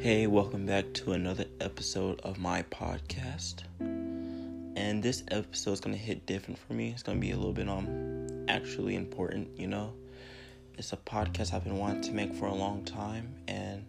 [0.00, 3.64] Hey, welcome back to another episode of my podcast.
[3.78, 6.88] And this episode is gonna hit different for me.
[6.88, 9.92] It's gonna be a little bit um actually important, you know.
[10.78, 13.84] It's a podcast I've been wanting to make for a long time and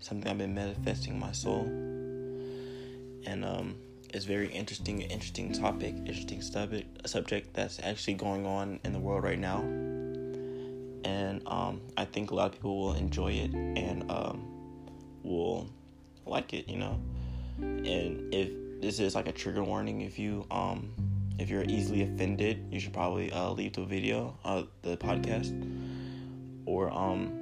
[0.00, 1.64] something I've been manifesting my soul.
[3.26, 3.74] And um
[4.08, 9.22] it's very interesting, interesting topic, interesting subject, subject that's actually going on in the world
[9.22, 9.58] right now.
[11.04, 14.51] And um, I think a lot of people will enjoy it and um,
[15.22, 15.68] will
[16.26, 17.00] like it, you know.
[17.58, 18.50] And if
[18.80, 20.92] this is like a trigger warning, if you um
[21.38, 25.52] if you're easily offended, you should probably uh, leave the video, uh, the podcast,
[26.66, 27.38] or um,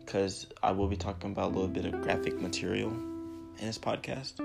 [0.00, 4.40] because I will be talking about a little bit of graphic material in this podcast,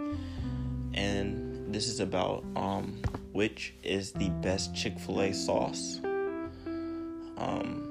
[0.93, 5.99] and this is about um which is the best Chick Fil A sauce.
[7.37, 7.90] Um,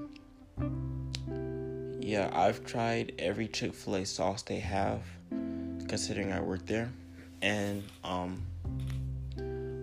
[2.11, 5.01] yeah, I've tried every Chick fil A sauce they have,
[5.87, 6.91] considering I work there.
[7.41, 8.43] And um,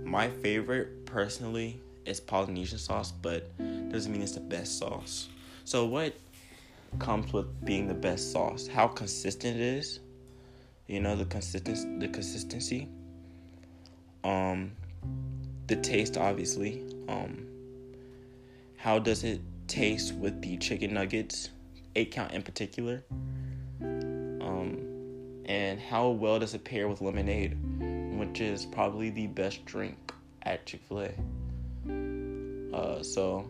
[0.04, 3.58] my favorite, personally, is Polynesian sauce, but
[3.90, 5.30] doesn't mean it's the best sauce.
[5.64, 6.16] So, what
[7.00, 8.68] comes with being the best sauce?
[8.68, 10.02] How consistent it is?
[10.88, 12.90] You know, the consistency, the consistency.
[14.26, 14.74] Um,
[15.68, 16.84] the taste, obviously.
[17.08, 17.48] Um,
[18.76, 21.52] how does it taste with the chicken nuggets?
[21.98, 23.04] Eight count in particular.
[23.82, 27.58] Um, and how well does it pair with lemonade,
[28.18, 32.76] which is probably the best drink at Chick Fil A.
[32.76, 33.50] Uh, so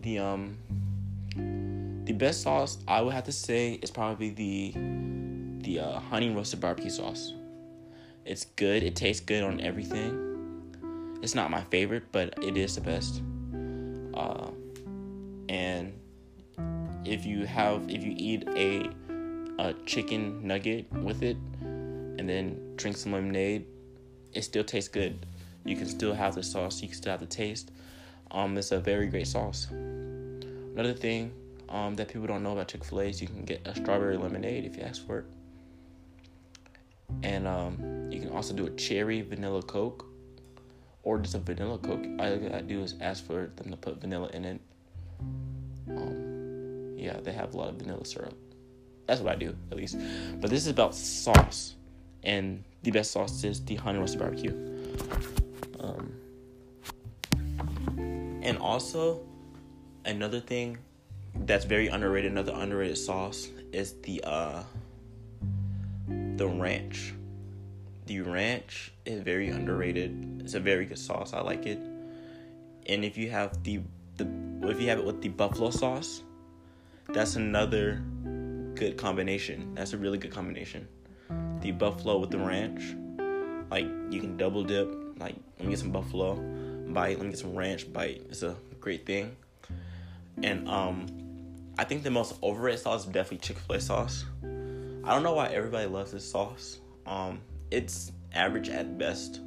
[0.00, 0.56] the um
[2.04, 4.72] the best sauce I would have to say is probably the
[5.62, 7.32] the uh, honey roasted barbecue sauce.
[8.24, 8.82] It's good.
[8.82, 11.18] It tastes good on everything.
[11.22, 13.22] It's not my favorite, but it is the best.
[14.14, 14.50] Uh,
[15.48, 15.92] and
[17.04, 18.90] if you have if you eat a
[19.58, 23.66] a chicken nugget with it and then drink some lemonade,
[24.32, 25.26] it still tastes good.
[25.64, 27.70] You can still have the sauce, you can still have the taste.
[28.30, 29.68] Um, it's a very great sauce.
[29.70, 31.32] Another thing
[31.68, 34.16] um, that people don't know about Chick Fil A is you can get a strawberry
[34.16, 35.24] lemonade if you ask for it,
[37.22, 40.06] and um, you can also do a cherry vanilla Coke,
[41.02, 42.04] or just a vanilla Coke.
[42.18, 44.60] All I gotta do is ask for them to put vanilla in it.
[45.90, 46.31] Um,
[47.02, 48.34] yeah, they have a lot of vanilla syrup.
[49.06, 49.96] That's what I do, at least.
[50.40, 51.74] But this is about sauce,
[52.22, 54.52] and the best sauce is the honey roasted barbecue.
[55.80, 56.14] Um,
[58.42, 59.20] and also,
[60.04, 60.78] another thing
[61.34, 64.62] that's very underrated, another underrated sauce is the uh,
[66.36, 67.14] the ranch.
[68.06, 70.42] The ranch is very underrated.
[70.44, 71.32] It's a very good sauce.
[71.32, 71.78] I like it.
[72.86, 73.80] And if you have the
[74.16, 74.28] the
[74.62, 76.22] if you have it with the buffalo sauce,
[77.08, 78.02] that's another
[78.74, 79.74] good combination.
[79.74, 80.88] That's a really good combination.
[81.60, 82.96] The buffalo with the ranch,
[83.70, 84.92] like you can double dip.
[85.18, 86.34] Like let me get some buffalo
[86.88, 87.18] bite.
[87.18, 88.22] Let me get some ranch bite.
[88.28, 89.36] It's a great thing.
[90.42, 91.06] And um,
[91.78, 94.24] I think the most overrated sauce is definitely Chick Fil A sauce.
[94.42, 96.78] I don't know why everybody loves this sauce.
[97.06, 97.40] Um,
[97.70, 99.40] it's average at best.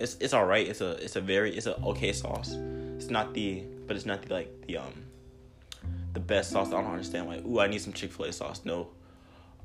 [0.00, 0.66] It's it's all right.
[0.66, 2.52] It's a it's a very it's a okay sauce.
[2.96, 5.04] It's not the but it's not the like the um
[6.28, 6.68] best sauce.
[6.68, 7.26] I don't understand.
[7.26, 8.60] Like, ooh, I need some Chick Fil A sauce.
[8.64, 8.88] No.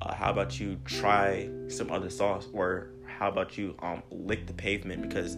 [0.02, 4.52] Uh, how about you try some other sauce, or how about you um lick the
[4.52, 5.36] pavement because,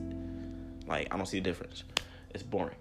[0.87, 1.85] like, I don't see the difference.
[2.31, 2.77] It's boring.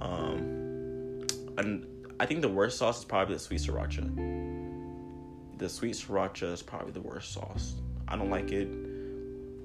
[0.00, 1.26] Um,
[1.58, 1.84] and
[2.20, 4.06] I think the worst sauce is probably the sweet sriracha.
[5.58, 7.74] The sweet sriracha is probably the worst sauce.
[8.06, 8.68] I don't like it.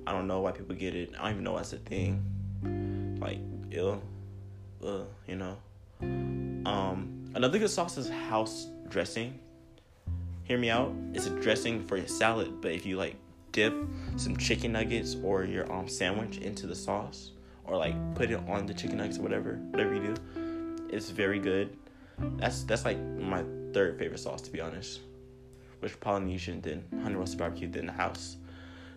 [0.08, 1.14] I don't know why people get it.
[1.18, 2.24] I don't even know that's a thing.
[3.20, 3.40] Like,
[3.72, 4.02] ill,
[5.28, 5.58] you know.
[6.66, 9.38] Um, Another good sauce is house dressing.
[10.44, 10.94] Hear me out.
[11.14, 13.18] It's a dressing for your salad, but if you like
[13.52, 13.74] dip
[14.16, 17.34] some chicken nuggets or your um sandwich into the sauce,
[17.66, 21.38] or like put it on the chicken nuggets or whatever, whatever you do, it's very
[21.40, 21.76] good.
[22.38, 23.44] That's that's like my
[23.74, 25.02] third favorite sauce to be honest.
[25.82, 28.38] Which Polynesian, then honey roasted barbecue, then the house.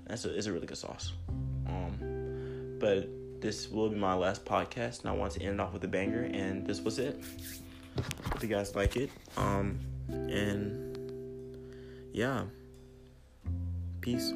[0.07, 1.13] That's a, it's a really good sauce.
[1.67, 3.09] Um, but
[3.41, 6.31] this will be my last podcast, and I want to end off with a banger,
[6.33, 7.21] and this was it.
[8.33, 9.11] Hope you guys like it.
[9.37, 9.79] Um,
[10.09, 10.99] and
[12.13, 12.45] yeah,
[14.01, 14.33] peace.